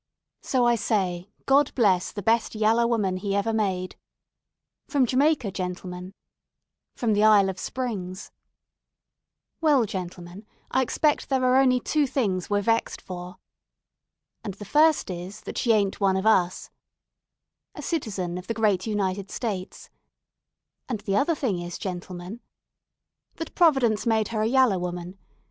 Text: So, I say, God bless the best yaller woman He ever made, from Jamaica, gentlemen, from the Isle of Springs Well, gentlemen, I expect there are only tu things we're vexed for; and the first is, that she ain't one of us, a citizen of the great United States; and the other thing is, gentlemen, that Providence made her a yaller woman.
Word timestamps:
So, 0.41 0.65
I 0.65 0.73
say, 0.73 1.29
God 1.45 1.71
bless 1.75 2.11
the 2.11 2.23
best 2.23 2.55
yaller 2.55 2.87
woman 2.87 3.17
He 3.17 3.35
ever 3.35 3.53
made, 3.53 3.97
from 4.87 5.05
Jamaica, 5.05 5.51
gentlemen, 5.51 6.15
from 6.95 7.13
the 7.13 7.23
Isle 7.23 7.49
of 7.51 7.59
Springs 7.59 8.31
Well, 9.61 9.85
gentlemen, 9.85 10.47
I 10.71 10.81
expect 10.81 11.29
there 11.29 11.45
are 11.45 11.55
only 11.57 11.79
tu 11.79 12.07
things 12.07 12.49
we're 12.49 12.61
vexed 12.63 12.99
for; 12.99 13.35
and 14.43 14.55
the 14.55 14.65
first 14.65 15.11
is, 15.11 15.41
that 15.41 15.59
she 15.59 15.71
ain't 15.71 15.99
one 16.01 16.17
of 16.17 16.25
us, 16.25 16.71
a 17.75 17.83
citizen 17.83 18.39
of 18.39 18.47
the 18.47 18.55
great 18.55 18.87
United 18.87 19.29
States; 19.29 19.91
and 20.89 21.01
the 21.01 21.15
other 21.15 21.35
thing 21.35 21.59
is, 21.59 21.77
gentlemen, 21.77 22.41
that 23.35 23.53
Providence 23.53 24.07
made 24.07 24.29
her 24.29 24.41
a 24.41 24.47
yaller 24.47 24.79
woman. 24.79 25.19